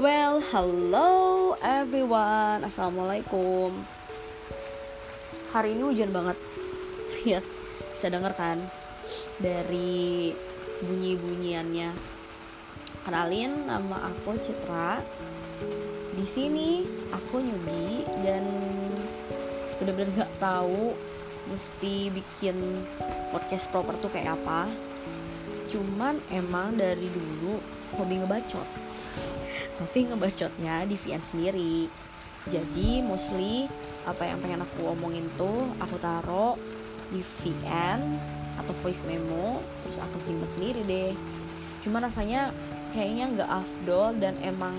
Well, 0.00 0.40
hello 0.40 1.52
everyone. 1.60 2.64
Assalamualaikum. 2.64 3.84
Hari 5.52 5.76
ini 5.76 5.84
hujan 5.84 6.08
banget. 6.08 6.40
Ya, 7.28 7.44
bisa 7.92 8.08
denger 8.08 8.32
kan 8.32 8.64
dari 9.36 10.32
bunyi-bunyiannya. 10.80 11.92
Kenalin 13.04 13.68
nama 13.68 14.08
aku 14.08 14.40
Citra. 14.40 15.04
Di 16.16 16.24
sini 16.24 16.80
aku 17.12 17.44
nyubi 17.44 18.00
dan 18.24 18.48
bener-bener 19.76 20.16
nggak 20.16 20.32
tahu 20.40 20.96
mesti 21.52 22.08
bikin 22.08 22.56
podcast 23.36 23.68
proper 23.68 24.00
tuh 24.00 24.08
kayak 24.08 24.32
apa. 24.32 24.64
Cuman 25.68 26.24
emang 26.32 26.72
dari 26.72 27.12
dulu 27.12 27.60
hobi 28.00 28.16
ngebacot. 28.16 28.89
Tapi 29.80 30.12
ngebacotnya 30.12 30.84
di 30.84 30.92
VN 31.00 31.24
sendiri. 31.24 31.88
Jadi 32.52 33.00
mostly 33.00 33.64
apa 34.04 34.28
yang 34.28 34.40
pengen 34.44 34.60
aku 34.64 34.92
omongin 34.92 35.24
tuh 35.40 35.72
aku 35.80 35.96
taruh 36.00 36.56
di 37.08 37.24
VN 37.40 38.00
atau 38.60 38.72
voice 38.84 39.04
memo 39.08 39.64
terus 39.84 39.96
aku 40.04 40.20
simpan 40.20 40.48
sendiri 40.52 40.84
deh. 40.84 41.12
Cuma 41.80 42.04
rasanya 42.04 42.52
kayaknya 42.92 43.24
nggak 43.32 43.50
afdol 43.50 44.12
dan 44.20 44.36
emang 44.44 44.76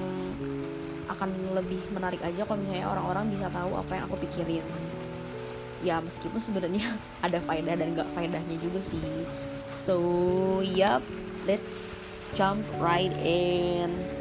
akan 1.10 1.30
lebih 1.58 1.82
menarik 1.92 2.22
aja 2.22 2.46
kalau 2.46 2.62
misalnya 2.62 2.88
orang-orang 2.88 3.26
bisa 3.34 3.50
tahu 3.50 3.74
apa 3.74 3.92
yang 3.98 4.04
aku 4.06 4.18
pikirin. 4.22 4.66
Ya 5.82 5.98
meskipun 5.98 6.38
sebenarnya 6.38 6.94
ada 7.26 7.42
faedah 7.42 7.74
dan 7.74 7.98
nggak 7.98 8.10
faedahnya 8.14 8.58
juga 8.62 8.86
sih. 8.86 9.02
So 9.66 9.98
yup 10.62 11.02
let's 11.50 11.98
jump 12.38 12.62
right 12.78 13.14
in 13.26 14.21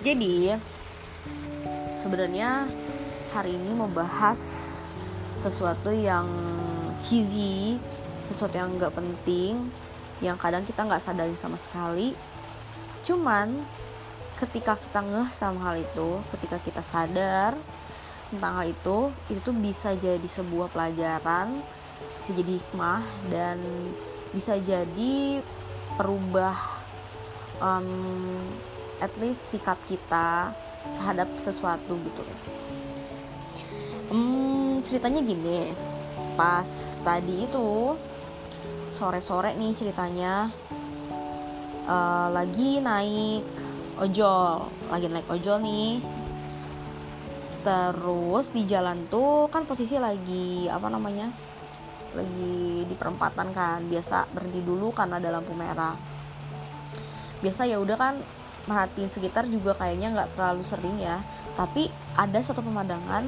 jadi 0.00 0.56
sebenarnya 2.00 2.64
hari 3.36 3.54
ini 3.54 3.76
mau 3.76 3.88
bahas 3.88 4.40
sesuatu 5.36 5.92
yang 5.92 6.24
cheesy 7.00 7.76
sesuatu 8.24 8.56
yang 8.56 8.76
nggak 8.78 8.94
penting 8.94 9.68
yang 10.20 10.36
kadang 10.36 10.62
kita 10.62 10.84
nggak 10.84 11.02
sadari 11.02 11.34
sama 11.34 11.56
sekali. 11.56 12.12
Cuman 13.02 13.64
ketika 14.40 14.76
kita 14.76 15.00
ngeh 15.04 15.28
sama 15.36 15.68
hal 15.68 15.76
itu 15.84 16.16
ketika 16.36 16.56
kita 16.64 16.80
sadar 16.80 17.52
tentang 18.32 18.52
hal 18.56 18.66
itu 18.72 19.12
itu 19.28 19.40
tuh 19.44 19.52
bisa 19.52 19.92
jadi 19.92 20.24
sebuah 20.24 20.72
pelajaran 20.72 21.60
bisa 22.24 22.32
jadi 22.32 22.52
hikmah 22.56 23.04
dan 23.28 23.60
bisa 24.32 24.56
jadi 24.56 25.44
perubah 26.00 26.56
um, 27.60 27.84
at 29.00 29.12
least 29.18 29.48
sikap 29.50 29.80
kita 29.88 30.52
terhadap 30.96 31.28
sesuatu 31.40 31.96
gitu. 31.96 32.22
Hmm, 34.12 34.84
ceritanya 34.84 35.20
gini. 35.24 35.72
Pas 36.36 36.96
tadi 37.04 37.48
itu 37.48 37.96
sore-sore 38.90 39.54
nih 39.54 39.72
ceritanya 39.76 40.50
uh, 41.86 42.28
lagi 42.34 42.82
naik 42.82 43.46
ojol 44.00 44.66
lagi 44.90 45.06
naik 45.08 45.28
ojol 45.28 45.60
nih. 45.62 46.02
Terus 47.60 48.56
di 48.56 48.64
jalan 48.64 49.04
tuh 49.12 49.52
kan 49.52 49.68
posisi 49.68 50.00
lagi 50.00 50.64
apa 50.64 50.88
namanya 50.88 51.28
lagi 52.16 52.88
di 52.88 52.94
perempatan 52.96 53.52
kan. 53.52 53.84
Biasa 53.84 54.32
berhenti 54.32 54.64
dulu 54.64 54.90
karena 54.96 55.20
ada 55.20 55.38
lampu 55.38 55.52
merah. 55.52 55.94
Biasa 57.44 57.68
ya 57.68 57.78
udah 57.78 57.96
kan 58.00 58.14
merhatiin 58.70 59.10
sekitar 59.10 59.50
juga 59.50 59.74
kayaknya 59.74 60.14
nggak 60.14 60.38
terlalu 60.38 60.62
sering 60.62 61.02
ya. 61.02 61.18
Tapi 61.58 61.90
ada 62.14 62.38
satu 62.38 62.62
pemandangan 62.62 63.26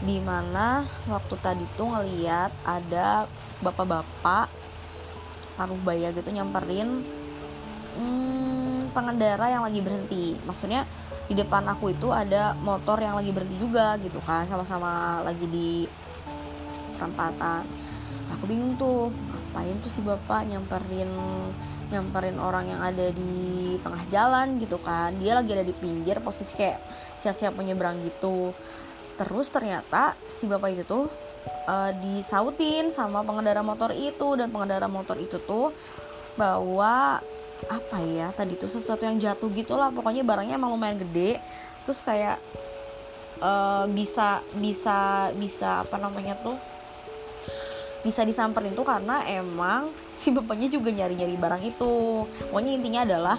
di 0.00 0.16
mana 0.24 0.88
waktu 1.04 1.36
tadi 1.44 1.64
tuh 1.76 1.92
ngeliat 1.92 2.48
ada 2.64 3.28
bapak-bapak 3.60 4.48
paruh 5.60 5.76
baya 5.84 6.08
gitu 6.16 6.32
nyamperin 6.32 7.04
hmm, 8.00 8.96
pengendara 8.96 9.52
yang 9.52 9.68
lagi 9.68 9.84
berhenti. 9.84 10.40
Maksudnya 10.48 10.88
di 11.28 11.36
depan 11.36 11.68
aku 11.68 11.92
itu 11.92 12.08
ada 12.08 12.56
motor 12.64 12.96
yang 12.96 13.20
lagi 13.20 13.30
berhenti 13.30 13.60
juga 13.60 14.00
gitu 14.00 14.18
kan 14.24 14.48
sama-sama 14.48 15.20
lagi 15.20 15.44
di 15.44 15.84
perempatan. 16.96 17.68
Aku 18.38 18.48
bingung 18.48 18.80
tuh 18.80 19.12
ngapain 19.12 19.76
tuh 19.84 19.92
si 19.92 20.00
bapak 20.00 20.48
nyamperin 20.48 21.12
nyamperin 21.90 22.38
orang 22.38 22.70
yang 22.70 22.80
ada 22.80 23.10
di 23.10 23.76
tengah 23.82 24.02
jalan 24.08 24.56
gitu 24.62 24.78
kan. 24.80 25.14
Dia 25.18 25.36
lagi 25.36 25.50
ada 25.52 25.66
di 25.66 25.74
pinggir 25.74 26.22
posisi 26.22 26.54
kayak 26.54 26.78
siap-siap 27.18 27.58
menyeberang 27.58 27.98
gitu. 28.06 28.54
Terus 29.18 29.50
ternyata 29.50 30.14
si 30.30 30.46
bapak 30.46 30.70
itu 30.72 30.84
tuh 30.86 31.10
uh, 31.66 31.90
disautin 31.98 32.88
sama 32.88 33.26
pengendara 33.26 33.60
motor 33.60 33.90
itu. 33.92 34.38
Dan 34.38 34.54
pengendara 34.54 34.86
motor 34.86 35.18
itu 35.18 35.42
tuh 35.42 35.74
bawa 36.38 37.20
apa 37.68 37.98
ya 38.00 38.32
tadi 38.32 38.56
tuh 38.56 38.72
sesuatu 38.72 39.04
yang 39.04 39.20
jatuh 39.20 39.52
gitulah 39.52 39.92
pokoknya 39.92 40.24
barangnya 40.24 40.56
emang 40.56 40.72
lumayan 40.72 40.96
gede. 41.02 41.42
Terus 41.84 42.00
kayak 42.00 42.38
uh, 43.42 43.84
bisa 43.90 44.40
bisa 44.56 45.28
bisa 45.34 45.84
apa 45.84 45.98
namanya 45.98 46.38
tuh 46.40 46.56
bisa 48.00 48.24
disamperin 48.24 48.72
tuh 48.72 48.86
karena 48.88 49.20
emang 49.28 49.92
si 50.16 50.32
bapaknya 50.32 50.72
juga 50.72 50.88
nyari-nyari 50.92 51.36
barang 51.36 51.62
itu. 51.64 52.24
Pokoknya 52.48 52.72
intinya 52.76 53.00
adalah 53.04 53.36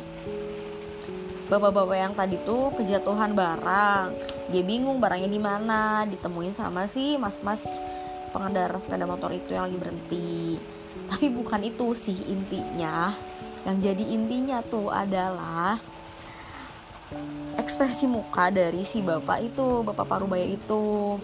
bapak-bapak 1.50 1.98
yang 1.98 2.14
tadi 2.14 2.38
tuh 2.46 2.74
kejatuhan 2.78 3.34
barang. 3.34 4.06
Dia 4.54 4.64
bingung 4.66 5.02
barangnya 5.02 5.30
di 5.30 5.42
mana 5.42 6.06
ditemuin 6.06 6.54
sama 6.54 6.86
si 6.86 7.18
mas-mas 7.18 7.62
pengendara 8.32 8.78
sepeda 8.78 9.10
motor 9.10 9.34
itu 9.34 9.54
yang 9.54 9.68
lagi 9.68 9.78
berhenti. 9.78 10.56
Tapi 11.10 11.26
bukan 11.34 11.62
itu 11.66 11.98
sih 11.98 12.18
intinya. 12.30 13.12
Yang 13.68 13.78
jadi 13.92 14.04
intinya 14.16 14.58
tuh 14.66 14.90
adalah 14.90 15.78
ekspresi 17.60 18.08
muka 18.08 18.48
dari 18.48 18.88
si 18.88 19.04
bapak 19.04 19.44
itu 19.44 19.84
bapak 19.84 20.06
parubaya 20.08 20.48
itu. 20.48 21.18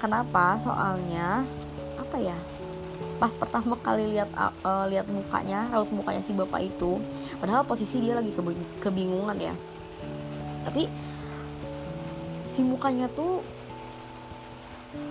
Kenapa? 0.00 0.56
Soalnya 0.56 1.44
apa 2.00 2.16
ya 2.16 2.38
pas 3.20 3.36
pertama 3.36 3.76
kali 3.76 4.16
lihat 4.16 4.32
uh, 4.32 4.88
lihat 4.88 5.04
mukanya 5.12 5.68
raut 5.68 5.92
mukanya 5.92 6.24
si 6.24 6.32
bapak 6.32 6.72
itu 6.72 6.96
padahal 7.36 7.68
posisi 7.68 8.00
dia 8.00 8.16
lagi 8.16 8.32
kebingungan 8.80 9.36
ya. 9.36 9.54
Tapi 10.64 10.88
si 12.48 12.64
mukanya 12.64 13.12
tuh 13.12 13.44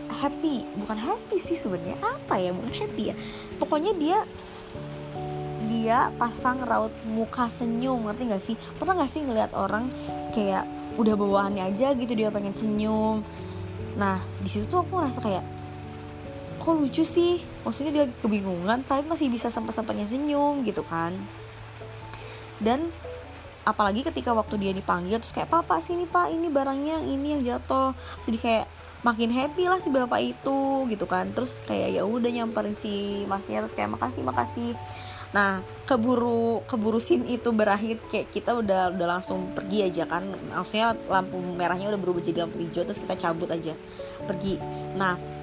happy 0.10 0.66
bukan 0.82 0.98
happy 0.98 1.38
sih 1.38 1.56
sebenarnya 1.62 2.02
apa 2.02 2.42
ya 2.42 2.50
bukan 2.50 2.74
happy 2.74 3.14
ya. 3.14 3.16
Pokoknya 3.62 3.94
dia 3.94 4.20
dia 5.70 6.10
pasang 6.18 6.66
raut 6.66 6.92
muka 7.06 7.46
senyum 7.46 8.10
ngerti 8.10 8.24
gak 8.26 8.44
sih? 8.44 8.56
Pernah 8.82 9.06
gak 9.06 9.14
sih 9.14 9.22
ngeliat 9.22 9.54
orang 9.54 9.86
kayak 10.34 10.66
udah 10.98 11.14
bawaannya 11.14 11.70
aja 11.70 11.94
gitu 11.94 12.18
dia 12.18 12.34
pengen 12.34 12.58
senyum. 12.58 13.22
Nah 14.02 14.18
di 14.42 14.50
situ 14.50 14.66
tuh 14.66 14.82
aku 14.82 14.98
ngerasa 14.98 15.22
kayak 15.22 15.46
kok 16.60 16.76
lucu 16.76 17.04
sih? 17.08 17.42
Maksudnya 17.64 17.92
dia 17.92 18.06
kebingungan 18.22 18.84
tapi 18.84 19.08
masih 19.08 19.32
bisa 19.32 19.48
sampai 19.50 19.72
sampainya 19.72 20.06
senyum 20.06 20.62
gitu 20.68 20.84
kan. 20.86 21.16
Dan 22.60 22.92
apalagi 23.64 24.04
ketika 24.04 24.36
waktu 24.36 24.60
dia 24.60 24.72
dipanggil 24.76 25.22
terus 25.22 25.32
kayak 25.32 25.52
papa 25.52 25.80
sini 25.80 26.10
pak 26.10 26.32
ini 26.32 26.52
barangnya 26.52 27.02
ini 27.02 27.40
yang 27.40 27.42
jatuh. 27.42 27.96
Jadi 28.28 28.38
kayak 28.38 28.66
makin 29.00 29.32
happy 29.32 29.64
lah 29.72 29.80
si 29.80 29.88
bapak 29.88 30.20
itu 30.20 30.90
gitu 30.92 31.06
kan. 31.08 31.32
Terus 31.32 31.58
kayak 31.64 31.96
ya 31.96 32.04
udah 32.04 32.30
nyamperin 32.30 32.76
si 32.76 33.24
masnya 33.26 33.64
terus 33.64 33.74
kayak 33.74 33.96
makasih 33.96 34.22
makasih. 34.28 34.72
Nah 35.30 35.62
keburu 35.86 36.66
keburu 36.66 36.98
sin 36.98 37.22
itu 37.30 37.54
berakhir 37.54 38.02
kayak 38.10 38.34
kita 38.34 38.58
udah 38.58 38.92
udah 38.94 39.08
langsung 39.08 39.54
pergi 39.56 39.88
aja 39.88 40.04
kan. 40.10 40.26
Maksudnya 40.52 40.98
lampu 41.08 41.40
merahnya 41.40 41.94
udah 41.94 42.02
berubah 42.02 42.22
jadi 42.26 42.44
lampu 42.44 42.60
hijau 42.60 42.84
terus 42.84 43.00
kita 43.00 43.16
cabut 43.16 43.48
aja 43.54 43.78
pergi. 44.26 44.58
Nah 44.98 45.39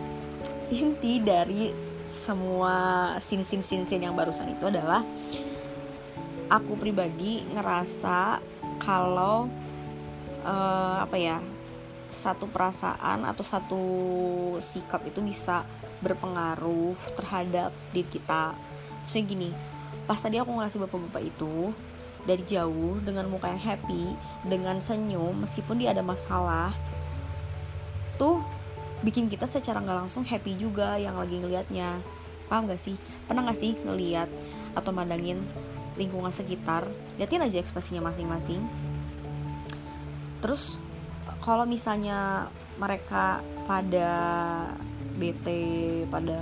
inti 0.73 1.23
dari 1.23 1.71
semua 2.11 3.15
sin 3.23 3.47
sin 3.47 3.63
sin 3.63 3.87
sin 3.87 4.03
yang 4.03 4.19
barusan 4.19 4.51
itu 4.51 4.67
adalah 4.67 5.07
aku 6.51 6.75
pribadi 6.75 7.47
ngerasa 7.55 8.43
kalau 8.83 9.47
uh, 10.43 10.97
apa 11.03 11.17
ya 11.19 11.39
satu 12.11 12.49
perasaan 12.51 13.27
atau 13.29 13.45
satu 13.45 13.83
sikap 14.63 15.05
itu 15.07 15.21
bisa 15.23 15.63
berpengaruh 16.01 16.97
terhadap 17.15 17.71
diri 17.91 18.09
kita. 18.09 18.55
Maksudnya 19.05 19.27
gini 19.27 19.51
pas 20.07 20.19
tadi 20.23 20.39
aku 20.39 20.55
ngerasa 20.55 20.79
bapak-bapak 20.87 21.23
itu 21.27 21.75
dari 22.27 22.43
jauh 22.47 22.99
dengan 23.03 23.27
muka 23.27 23.51
yang 23.51 23.63
happy 23.63 24.15
dengan 24.47 24.79
senyum 24.79 25.35
meskipun 25.43 25.83
dia 25.83 25.95
ada 25.95 26.03
masalah 26.03 26.75
tuh 28.19 28.43
bikin 29.05 29.29
kita 29.29 29.45
secara 29.45 29.83
nggak 29.83 30.07
langsung 30.07 30.25
happy 30.25 30.57
juga 30.57 30.97
yang 30.97 31.21
lagi 31.21 31.37
ngelihatnya 31.37 32.01
paham 32.47 32.71
gak 32.71 32.81
sih? 32.81 32.97
Pernah 33.27 33.51
gak 33.51 33.59
sih 33.59 33.75
ngeliat 33.83 34.31
atau 34.79 34.91
mandangin 34.95 35.43
lingkungan 35.99 36.31
sekitar? 36.31 36.87
Liatin 37.19 37.43
aja 37.43 37.59
ekspresinya 37.61 38.07
masing-masing. 38.07 38.63
Terus 40.41 40.79
kalau 41.43 41.67
misalnya 41.67 42.49
mereka 42.79 43.43
pada 43.67 44.11
bete 45.17 46.05
pada 46.13 46.39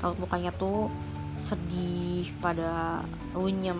raut 0.00 0.16
mukanya 0.18 0.54
tuh 0.54 0.86
sedih 1.42 2.30
pada 2.38 3.02
runyem 3.34 3.78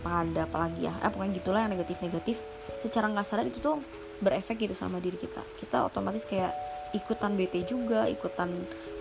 pada 0.00 0.46
apalagi 0.46 0.88
ya? 0.88 0.94
Eh, 1.02 1.10
pokoknya 1.10 1.32
gitulah 1.42 1.60
yang 1.66 1.72
negatif-negatif. 1.74 2.38
Secara 2.80 3.10
nggak 3.10 3.26
sadar 3.26 3.46
itu 3.46 3.58
tuh 3.58 3.82
berefek 4.22 4.58
gitu 4.66 4.74
sama 4.74 5.02
diri 5.02 5.18
kita. 5.18 5.42
Kita 5.58 5.86
otomatis 5.86 6.22
kayak 6.26 6.67
ikutan 6.96 7.36
bete 7.36 7.64
juga 7.64 8.08
ikutan 8.08 8.48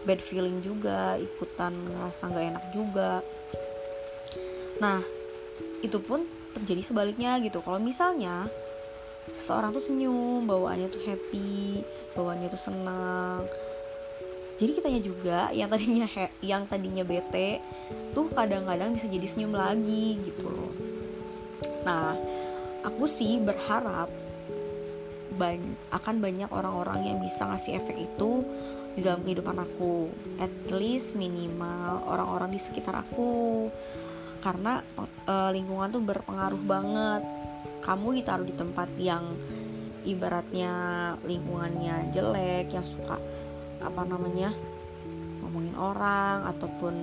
bad 0.08 0.24
feeling 0.24 0.64
juga 0.64 1.20
ikutan 1.20 1.76
ngerasa 1.76 2.24
nggak 2.32 2.46
enak 2.56 2.66
juga. 2.72 3.12
Nah 4.80 5.02
itu 5.84 6.00
pun 6.02 6.26
terjadi 6.56 6.82
sebaliknya 6.82 7.38
gitu. 7.44 7.62
Kalau 7.62 7.78
misalnya 7.78 8.48
seseorang 9.32 9.76
tuh 9.76 9.84
senyum 9.84 10.48
bawaannya 10.48 10.88
tuh 10.88 11.04
happy 11.04 11.84
bawaannya 12.16 12.48
tuh 12.50 12.62
senang. 12.62 13.44
Jadi 14.58 14.72
kitanya 14.74 15.02
juga 15.06 15.40
yang 15.54 15.70
tadinya 15.70 16.08
yang 16.42 16.66
tadinya 16.66 17.06
bete 17.06 17.62
tuh 18.18 18.26
kadang-kadang 18.34 18.98
bisa 18.98 19.06
jadi 19.06 19.28
senyum 19.30 19.54
lagi 19.54 20.18
gitu. 20.26 20.74
Nah 21.86 22.18
aku 22.82 23.06
sih 23.06 23.38
berharap 23.38 24.10
ban 25.38 25.62
akan 25.94 26.16
banyak 26.18 26.50
orang-orang 26.50 27.14
yang 27.14 27.18
bisa 27.22 27.46
ngasih 27.46 27.78
efek 27.78 27.96
itu 27.96 28.44
di 28.98 29.06
dalam 29.06 29.22
kehidupan 29.22 29.58
aku. 29.62 30.10
At 30.42 30.52
least 30.74 31.14
minimal 31.14 32.04
orang-orang 32.10 32.58
di 32.58 32.60
sekitar 32.60 33.06
aku. 33.06 33.70
Karena 34.42 34.82
e, 35.30 35.36
lingkungan 35.54 35.94
tuh 35.94 36.02
berpengaruh 36.02 36.64
banget. 36.66 37.24
Kamu 37.86 38.18
ditaruh 38.18 38.44
di 38.44 38.56
tempat 38.58 38.90
yang 38.98 39.24
ibaratnya 40.08 40.74
lingkungannya 41.28 42.16
jelek 42.16 42.72
yang 42.72 42.86
suka 42.88 43.20
apa 43.84 44.02
namanya 44.08 44.56
ngomongin 45.44 45.76
orang 45.76 46.48
ataupun 46.48 46.96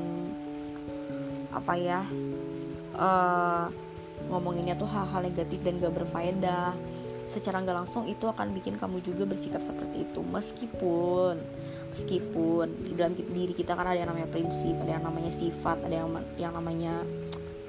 apa 1.52 1.72
ya 1.76 2.02
uh, 2.96 3.68
ngomonginnya 4.32 4.74
tuh 4.80 4.88
hal-hal 4.88 5.20
negatif 5.22 5.60
dan 5.60 5.78
gak 5.78 5.94
berfaedah 5.94 6.72
secara 7.24 7.60
nggak 7.64 7.84
langsung 7.84 8.04
itu 8.04 8.28
akan 8.28 8.52
bikin 8.52 8.76
kamu 8.76 9.00
juga 9.00 9.24
bersikap 9.24 9.64
seperti 9.64 10.04
itu. 10.04 10.20
Meskipun 10.20 11.40
meskipun 11.94 12.66
di 12.84 12.92
dalam 12.98 13.14
diri 13.14 13.54
kita 13.54 13.78
kan 13.78 13.86
ada 13.86 13.98
yang 13.98 14.10
namanya 14.10 14.26
prinsip 14.26 14.74
ada 14.82 14.98
yang 14.98 15.04
namanya 15.06 15.30
sifat 15.30 15.78
ada 15.86 15.94
yang 16.02 16.08
yang 16.36 16.52
namanya 16.52 17.00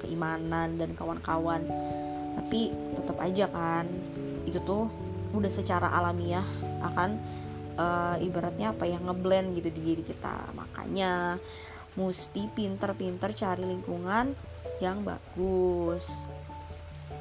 keimanan 0.04 0.76
dan 0.76 0.92
kawan-kawan. 0.92 1.64
Tapi 2.36 2.70
tetap 3.00 3.16
aja 3.22 3.48
kan 3.48 3.88
itu 4.44 4.60
tuh 4.62 4.86
udah 5.34 5.50
secara 5.50 5.90
alamiah 5.90 6.44
akan 6.84 7.18
uh, 7.80 8.16
ibaratnya 8.20 8.72
apa 8.72 8.84
ya 8.86 9.00
ngeblend 9.00 9.56
gitu 9.56 9.72
di 9.72 9.80
diri 9.80 10.02
kita. 10.04 10.52
Makanya 10.52 11.40
mesti 11.96 12.52
pinter-pinter 12.52 13.32
cari 13.32 13.64
lingkungan 13.64 14.36
yang 14.84 15.00
bagus 15.00 16.12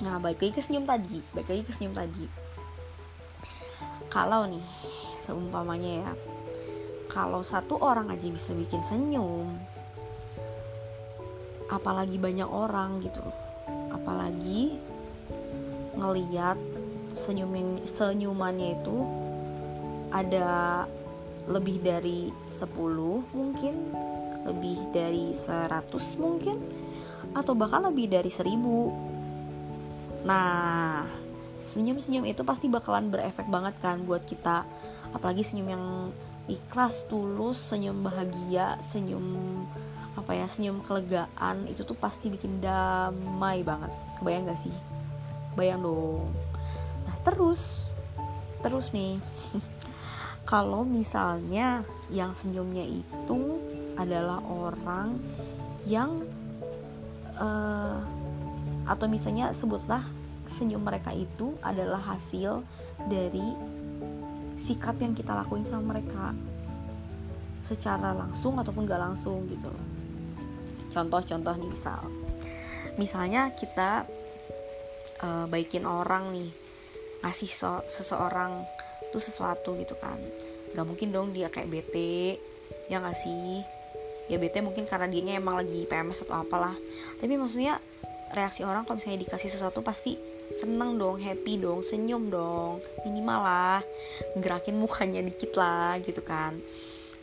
nah 0.03 0.19
baik 0.19 0.43
lagi 0.43 0.53
ke 0.57 0.61
senyum 0.63 0.83
tadi. 0.83 1.19
Baik 1.31 1.47
lagi 1.51 1.63
ke 1.63 1.71
senyum 1.71 1.95
tadi. 1.95 2.25
Kalau 4.11 4.47
nih 4.47 4.63
seumpamanya 5.19 5.91
ya 6.05 6.11
kalau 7.11 7.39
satu 7.41 7.79
orang 7.79 8.11
aja 8.11 8.27
bisa 8.27 8.51
bikin 8.51 8.83
senyum 8.83 9.55
apalagi 11.71 12.19
banyak 12.19 12.47
orang 12.47 13.01
gitu. 13.01 13.23
Apalagi 13.91 14.77
ngeliat 15.95 16.59
senyum 17.09 17.79
senyumannya 17.87 18.75
itu 18.75 18.97
ada 20.11 20.83
lebih 21.45 21.81
dari 21.81 22.33
10 22.49 22.73
mungkin 23.31 23.75
lebih 24.45 24.77
dari 24.93 25.33
100 25.33 25.89
mungkin 26.21 26.57
atau 27.33 27.53
bahkan 27.57 27.85
lebih 27.85 28.09
dari 28.09 28.29
1000 28.29 29.14
nah 30.25 31.05
senyum-senyum 31.61 32.25
itu 32.29 32.41
pasti 32.45 32.69
bakalan 32.69 33.09
berefek 33.09 33.45
banget 33.49 33.77
kan 33.81 34.01
buat 34.05 34.25
kita. 34.25 34.65
Apalagi 35.13 35.41
senyum 35.41 35.69
yang 35.69 35.85
ikhlas 36.45 37.09
tulus 37.09 37.57
senyum 37.57 38.05
bahagia 38.05 38.77
senyum 38.85 39.25
apa 40.15 40.31
ya 40.31 40.47
senyum 40.47 40.79
kelegaan 40.85 41.65
itu 41.67 41.81
tuh 41.81 41.97
pasti 41.97 42.29
bikin 42.29 42.61
damai 42.61 43.65
banget. 43.65 43.89
Kebayang 44.21 44.47
gak 44.47 44.61
sih? 44.61 44.73
Bayang 45.57 45.81
dong. 45.81 46.29
Nah 47.09 47.15
terus 47.25 47.85
terus 48.61 48.93
nih 48.93 49.17
kalau 50.51 50.85
misalnya 50.85 51.81
yang 52.13 52.33
senyumnya 52.37 52.85
itu 52.85 53.39
adalah 53.97 54.39
orang 54.45 55.17
yang 55.85 56.25
uh, 57.37 58.01
atau 58.85 59.05
misalnya 59.09 59.49
sebutlah 59.53 60.05
senyum 60.45 60.81
mereka 60.81 61.11
itu 61.11 61.57
adalah 61.65 61.99
hasil 62.01 62.61
dari 63.09 63.55
sikap 64.55 64.95
yang 65.01 65.13
kita 65.13 65.35
lakuin 65.35 65.65
sama 65.67 65.97
mereka. 65.97 66.31
Secara 67.65 68.13
langsung 68.13 68.61
ataupun 68.61 68.85
gak 68.85 69.01
langsung 69.01 69.49
gitu 69.49 69.67
loh. 69.67 69.85
Contoh-contoh 70.93 71.53
nih 71.57 71.69
misal. 71.69 72.01
Misalnya 72.95 73.51
kita 73.57 74.05
uh, 75.19 75.45
baikin 75.49 75.83
orang 75.83 76.31
nih 76.31 76.49
ngasih 77.25 77.51
so 77.51 77.81
seseorang 77.89 78.63
tuh 79.09 79.19
sesuatu 79.19 79.75
gitu 79.81 79.97
kan. 79.97 80.15
Nggak 80.71 80.85
mungkin 80.85 81.09
dong 81.09 81.27
dia 81.33 81.49
kayak 81.49 81.71
bete 81.71 82.39
ya 82.87 83.01
nggak 83.01 83.17
sih? 83.17 83.65
Ya 84.29 84.37
bete 84.37 84.61
mungkin 84.61 84.85
karena 84.85 85.09
dia 85.09 85.37
emang 85.37 85.59
lagi 85.59 85.89
PMS 85.89 86.23
atau 86.29 86.45
apalah. 86.45 86.77
Tapi 87.19 87.33
maksudnya 87.35 87.81
reaksi 88.33 88.61
orang 88.65 88.83
kalau 88.85 88.97
misalnya 89.01 89.25
dikasih 89.25 89.49
sesuatu 89.51 89.81
pasti 89.81 90.17
seneng 90.53 91.01
dong 91.01 91.17
happy 91.17 91.57
dong 91.57 91.81
senyum 91.81 92.29
dong. 92.29 92.83
Minimal 93.07 93.39
lah 93.41 93.81
gerakin 94.37 94.77
mukanya 94.77 95.21
dikit 95.25 95.57
lah 95.57 95.97
gitu 96.03 96.21
kan. 96.21 96.59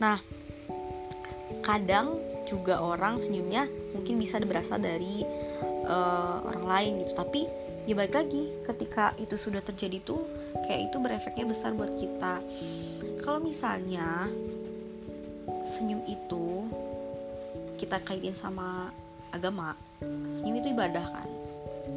Nah 0.01 0.19
kadang 1.63 2.19
juga 2.43 2.83
orang 2.83 3.21
senyumnya 3.23 3.69
mungkin 3.95 4.19
bisa 4.19 4.41
berasal 4.43 4.83
dari 4.83 5.23
uh, 5.87 6.43
orang 6.43 6.65
lain 6.67 6.91
gitu. 7.05 7.13
Tapi 7.15 7.41
ya 7.87 7.93
balik 7.95 8.15
lagi 8.15 8.51
ketika 8.67 9.15
itu 9.19 9.35
sudah 9.35 9.63
terjadi 9.63 9.99
tuh 10.03 10.23
kayak 10.67 10.91
itu 10.91 10.97
berefeknya 10.99 11.45
besar 11.47 11.71
buat 11.75 11.91
kita. 11.95 12.43
Kalau 13.23 13.39
misalnya 13.39 14.27
senyum 15.73 16.03
itu 16.05 16.67
kita 17.79 17.99
kaitin 18.03 18.35
sama 18.35 18.91
agama 19.33 19.75
senyum 20.39 20.61
itu 20.61 20.71
ibadah 20.71 21.03
kan 21.09 21.27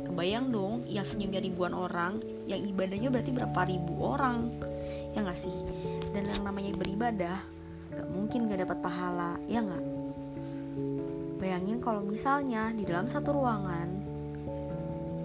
kebayang 0.06 0.54
dong 0.54 0.86
yang 0.86 1.02
senyumnya 1.02 1.42
ribuan 1.42 1.74
orang 1.74 2.22
yang 2.46 2.62
ibadahnya 2.62 3.10
berarti 3.10 3.30
berapa 3.34 3.60
ribu 3.66 3.92
orang. 4.00 4.54
Ya 5.12 5.26
nggak 5.26 5.40
sih? 5.42 5.56
Dan 6.14 6.30
yang 6.30 6.42
namanya 6.46 6.72
beribadah 6.78 7.38
gak 7.92 8.08
mungkin 8.12 8.48
gak 8.48 8.64
dapat 8.64 8.78
pahala 8.80 9.36
ya 9.50 9.60
nggak? 9.60 9.84
Bayangin 11.36 11.78
kalau 11.84 12.00
misalnya 12.00 12.72
di 12.72 12.88
dalam 12.88 13.10
satu 13.10 13.36
ruangan 13.36 13.88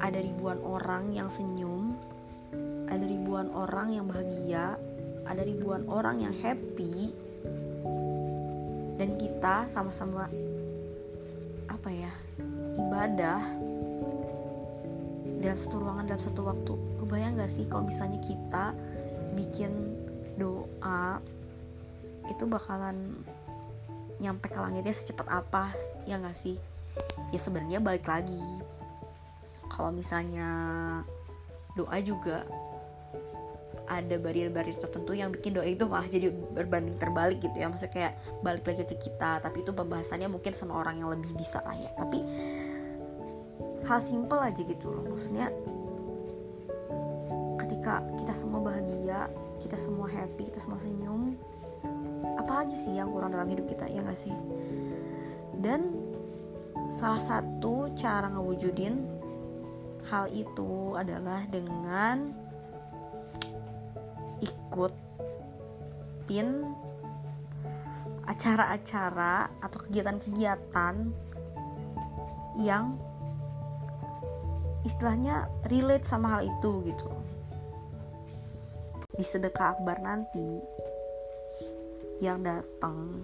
ada 0.01 0.19
ribuan 0.19 0.59
orang 0.65 1.13
yang 1.15 1.31
senyum 1.31 1.95
ada 2.91 3.07
ribuan 3.07 3.47
orang 3.55 3.95
yang 3.95 4.05
bahagia, 4.11 4.75
ada 5.23 5.41
ribuan 5.47 5.87
orang 5.87 6.27
yang 6.27 6.35
happy, 6.43 7.15
dan 8.99 9.15
kita 9.15 9.63
sama-sama 9.71 10.27
apa 11.71 11.89
ya 11.89 12.11
ibadah 12.75 13.39
dalam 15.41 15.57
satu 15.57 15.75
ruangan 15.81 16.05
dalam 16.07 16.21
satu 16.21 16.41
waktu. 16.45 16.73
Kebayang 17.01 17.35
gak 17.41 17.51
sih 17.51 17.65
kalau 17.67 17.89
misalnya 17.89 18.21
kita 18.21 18.77
bikin 19.33 19.97
doa 20.37 21.19
itu 22.29 22.43
bakalan 22.47 23.17
nyampe 24.21 24.47
ke 24.47 24.59
langitnya 24.61 24.93
secepat 24.93 25.27
apa? 25.27 25.73
Ya 26.05 26.21
gak 26.21 26.37
sih? 26.37 26.55
Ya 27.33 27.39
sebenarnya 27.41 27.81
balik 27.81 28.05
lagi. 28.05 28.39
Kalau 29.67 29.89
misalnya 29.89 30.47
doa 31.73 31.97
juga 32.03 32.45
ada 33.91 34.15
barrier-barrier 34.15 34.79
tertentu 34.79 35.11
yang 35.11 35.35
bikin 35.35 35.51
doa 35.51 35.67
itu 35.67 35.83
malah 35.83 36.07
jadi 36.07 36.31
berbanding 36.31 36.95
terbalik 36.95 37.43
gitu 37.43 37.57
ya. 37.59 37.67
Maksudnya 37.67 37.91
kayak 37.91 38.13
balik 38.39 38.63
lagi 38.63 38.83
ke 38.87 38.95
kita 38.95 39.43
tapi 39.43 39.67
itu 39.67 39.75
pembahasannya 39.75 40.31
mungkin 40.31 40.55
sama 40.55 40.79
orang 40.79 41.03
yang 41.03 41.11
lebih 41.11 41.35
bisa 41.35 41.59
lah 41.65 41.75
ya. 41.75 41.91
Tapi 41.99 42.23
hal 43.91 43.99
simple 43.99 44.39
aja 44.39 44.63
gitu 44.63 44.87
loh. 44.87 45.03
Maksudnya 45.03 45.51
ketika 47.59 47.99
kita 48.15 48.31
semua 48.31 48.63
bahagia 48.63 49.27
kita 49.59 49.75
semua 49.75 50.07
happy 50.07 50.49
kita 50.49 50.57
semua 50.63 50.81
senyum 50.81 51.37
apalagi 52.39 52.73
sih 52.73 52.97
yang 52.97 53.11
kurang 53.13 53.35
dalam 53.35 53.45
hidup 53.51 53.67
kita 53.67 53.91
ya 53.91 53.99
gak 54.01 54.15
sih? 54.15 54.33
Dan 55.59 55.91
salah 56.89 57.19
satu 57.19 57.91
cara 57.93 58.31
ngewujudin 58.31 58.95
hal 60.09 60.31
itu 60.33 60.97
adalah 60.97 61.45
dengan 61.51 62.33
ikutin 64.41 64.89
acara-acara 68.25 69.51
atau 69.61 69.77
kegiatan-kegiatan 69.85 70.95
yang 72.57 72.97
istilahnya 74.85 75.49
relate 75.69 76.05
sama 76.05 76.27
hal 76.37 76.45
itu 76.47 76.81
gitu. 76.85 77.09
Di 79.11 79.25
sedekah 79.25 79.75
akbar 79.77 79.99
nanti 80.01 80.61
yang 82.21 82.43
datang 82.45 83.23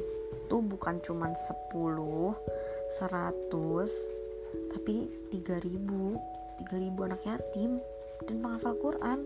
tuh 0.50 0.62
bukan 0.62 1.00
cuman 1.02 1.34
10 1.34 1.74
100 1.74 4.74
tapi 4.74 5.10
3000 5.34 6.38
3000 6.66 7.06
anak 7.06 7.22
yatim 7.26 7.80
dan 8.26 8.42
penghafal 8.42 8.76
Quran. 8.82 9.20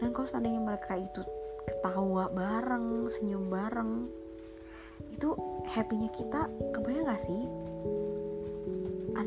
Dan 0.00 0.08
kalau 0.16 0.26
seandainya 0.26 0.60
mereka 0.60 0.98
itu 0.98 1.22
ketawa 1.68 2.26
bareng 2.32 3.06
senyum 3.06 3.46
bareng 3.46 4.10
itu 5.14 5.30
happynya 5.70 6.10
kita 6.10 6.50
kebayang 6.74 7.06
gak 7.06 7.22
sih 7.22 7.46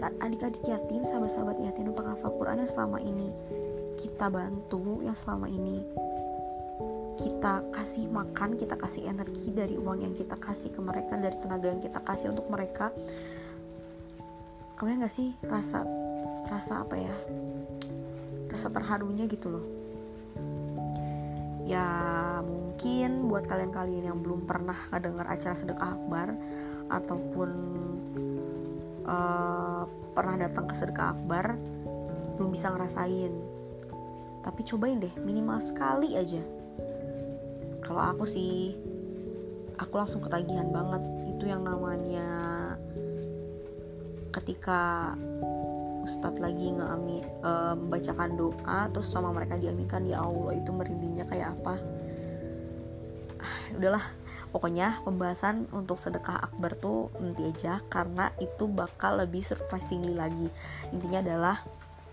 adik-adik 0.02 0.64
yatim 0.66 1.06
sahabat-sahabat 1.06 1.62
yatim 1.62 1.92
dan 1.92 1.96
penghafal 1.96 2.34
Quran 2.36 2.64
yang 2.64 2.72
selama 2.72 2.98
ini 3.00 3.32
kita 3.96 4.28
bantu 4.28 5.00
yang 5.06 5.16
selama 5.16 5.48
ini 5.48 5.86
kita 7.16 7.64
kasih 7.72 8.12
makan, 8.12 8.60
kita 8.60 8.76
kasih 8.76 9.08
energi 9.08 9.48
dari 9.56 9.80
uang 9.80 10.04
yang 10.04 10.12
kita 10.12 10.36
kasih 10.36 10.68
ke 10.68 10.84
mereka, 10.84 11.16
dari 11.16 11.38
tenaga 11.40 11.72
yang 11.72 11.80
kita 11.80 12.04
kasih 12.04 12.36
untuk 12.36 12.46
mereka. 12.52 12.92
Kamu 14.76 15.00
gak 15.00 15.14
sih 15.14 15.32
rasa 15.48 15.88
rasa 16.52 16.84
apa 16.84 17.00
ya? 17.00 17.16
Rasa 18.52 18.68
terharunya 18.68 19.24
gitu 19.32 19.48
loh. 19.48 19.66
Ya 21.64 21.88
mungkin 22.44 23.32
buat 23.32 23.48
kalian-kalian 23.48 24.12
yang 24.12 24.20
belum 24.20 24.44
pernah 24.44 24.78
dengar 25.00 25.26
acara 25.32 25.56
sedekah 25.56 25.96
akbar 25.96 26.36
ataupun 26.92 27.50
uh, 29.06 29.86
pernah 30.14 30.36
datang 30.36 30.66
ke 30.70 30.74
sedekah 30.76 31.16
akbar 31.16 31.56
belum 32.36 32.52
bisa 32.52 32.74
ngerasain. 32.74 33.34
Tapi 34.44 34.62
cobain 34.68 35.02
deh 35.02 35.14
minimal 35.24 35.58
sekali 35.64 36.14
aja. 36.14 36.42
Kalau 37.82 38.02
aku 38.02 38.26
sih 38.26 38.76
aku 39.78 39.94
langsung 39.98 40.22
ketagihan 40.22 40.70
banget. 40.70 41.02
Itu 41.36 41.50
yang 41.50 41.66
namanya 41.66 42.28
ketika 44.36 45.14
Ustadz 46.06 46.38
lagi 46.38 46.70
ngami, 46.70 47.26
e, 47.26 47.52
membacakan 47.82 48.38
doa 48.38 48.86
terus 48.94 49.10
sama 49.10 49.34
mereka 49.34 49.58
diaminkan 49.58 50.06
ya 50.06 50.22
Allah 50.22 50.54
itu 50.54 50.70
merindingnya 50.70 51.26
kayak 51.26 51.58
apa? 51.58 51.82
Ah, 53.42 53.58
udahlah 53.74 54.06
pokoknya 54.56 55.04
pembahasan 55.04 55.68
untuk 55.76 56.00
sedekah 56.00 56.48
akbar 56.48 56.80
tuh 56.80 57.12
nanti 57.20 57.52
aja 57.52 57.84
karena 57.92 58.32
itu 58.40 58.72
bakal 58.72 59.20
lebih 59.20 59.44
surprisingly 59.44 60.16
lagi. 60.16 60.48
Intinya 60.96 61.20
adalah 61.20 61.60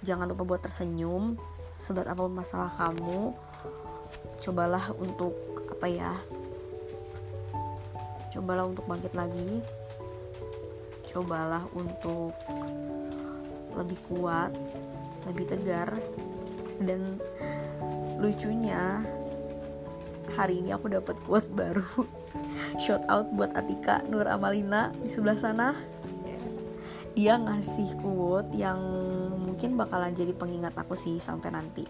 jangan 0.02 0.26
lupa 0.26 0.42
buat 0.42 0.62
tersenyum 0.66 1.38
seberat 1.78 2.10
apa 2.10 2.26
pun 2.26 2.34
masalah 2.34 2.70
kamu 2.74 3.30
cobalah 4.42 4.90
untuk 4.98 5.34
apa 5.70 5.86
ya 5.86 6.12
cobalah 8.34 8.66
untuk 8.66 8.86
bangkit 8.86 9.14
lagi 9.14 9.62
cobalah 11.10 11.66
untuk 11.74 12.34
lebih 13.78 13.98
kuat 14.10 14.50
lebih 15.26 15.46
tegar 15.46 15.90
dan 16.82 17.18
lucunya 18.18 19.02
hari 20.38 20.62
ini 20.62 20.70
aku 20.70 20.86
dapat 20.86 21.18
quote 21.26 21.50
baru 21.50 21.82
shout 22.80 23.04
out 23.08 23.28
buat 23.36 23.52
Atika 23.52 24.00
Nur 24.08 24.24
Amalina 24.24 24.94
di 25.00 25.08
sebelah 25.10 25.36
sana. 25.36 25.76
Dia 27.12 27.36
ngasih 27.36 28.00
quote 28.00 28.56
yang 28.56 28.80
mungkin 29.36 29.76
bakalan 29.76 30.16
jadi 30.16 30.32
pengingat 30.32 30.72
aku 30.78 30.96
sih 30.96 31.20
sampai 31.20 31.52
nanti. 31.52 31.84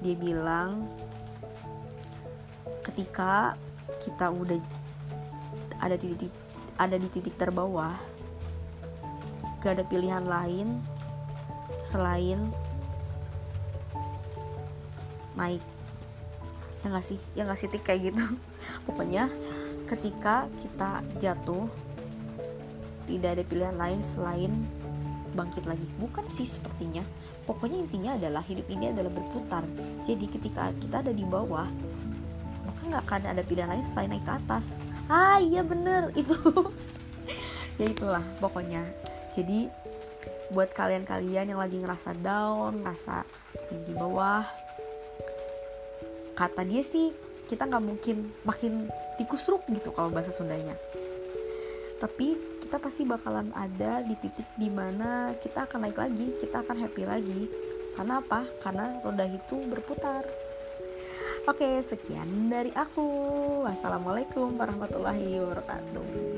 Dia 0.00 0.14
bilang 0.16 0.88
ketika 2.80 3.52
kita 4.00 4.32
udah 4.32 4.56
ada 5.84 5.96
di 6.00 6.16
titik 6.16 6.32
ada 6.78 6.96
di 6.96 7.08
titik 7.10 7.34
terbawah 7.36 7.92
gak 9.58 9.76
ada 9.76 9.84
pilihan 9.84 10.24
lain 10.24 10.80
selain 11.84 12.38
naik. 15.34 15.62
Ya 16.82 16.86
nggak 16.90 17.06
sih? 17.06 17.18
Ya 17.34 17.42
nggak 17.46 17.58
kayak 17.82 18.14
gitu. 18.14 18.24
Pokoknya 18.86 19.30
ketika 19.88 20.46
kita 20.60 21.00
jatuh 21.18 21.66
tidak 23.08 23.40
ada 23.40 23.44
pilihan 23.48 23.76
lain 23.76 24.00
selain 24.04 24.52
bangkit 25.32 25.64
lagi. 25.64 25.88
Bukan 25.96 26.28
sih 26.28 26.44
sepertinya. 26.44 27.00
Pokoknya 27.48 27.80
intinya 27.80 28.10
adalah 28.20 28.44
hidup 28.44 28.68
ini 28.68 28.92
adalah 28.92 29.08
berputar. 29.08 29.64
Jadi 30.04 30.28
ketika 30.28 30.68
kita 30.76 31.00
ada 31.00 31.12
di 31.16 31.24
bawah 31.24 31.68
maka 32.68 32.80
nggak 32.84 33.04
akan 33.08 33.22
ada 33.32 33.42
pilihan 33.42 33.72
lain 33.72 33.84
selain 33.88 34.12
naik 34.12 34.28
ke 34.28 34.32
atas. 34.36 34.76
Ah 35.08 35.40
iya 35.40 35.64
bener 35.64 36.12
itu. 36.14 36.36
Ya 37.78 37.94
itulah 37.94 38.26
pokoknya. 38.42 38.82
Jadi 39.38 39.70
buat 40.50 40.74
kalian-kalian 40.74 41.54
yang 41.54 41.62
lagi 41.62 41.78
ngerasa 41.78 42.10
down 42.18 42.82
ngerasa 42.82 43.22
di 43.86 43.94
bawah 43.94 44.42
kata 46.34 46.66
dia 46.66 46.82
sih 46.82 47.14
kita 47.48 47.64
nggak 47.64 47.84
mungkin 47.84 48.28
makin 48.44 48.92
tikusruk 49.16 49.64
gitu 49.72 49.90
kalau 49.90 50.12
bahasa 50.12 50.30
Sundanya. 50.30 50.76
Tapi 51.98 52.38
kita 52.62 52.78
pasti 52.78 53.02
bakalan 53.02 53.50
ada 53.56 54.04
di 54.04 54.14
titik 54.20 54.46
di 54.54 54.68
mana 54.70 55.34
kita 55.40 55.64
akan 55.66 55.88
naik 55.88 55.98
lagi 55.98 56.26
kita 56.38 56.62
akan 56.62 56.76
happy 56.78 57.02
lagi. 57.08 57.42
Karena 57.96 58.22
apa? 58.22 58.46
Karena 58.62 59.00
roda 59.02 59.26
itu 59.26 59.56
berputar. 59.66 60.22
Oke 61.48 61.80
sekian 61.80 62.52
dari 62.52 62.70
aku. 62.76 63.08
Wassalamualaikum 63.66 64.54
warahmatullahi 64.54 65.40
wabarakatuh 65.42 66.37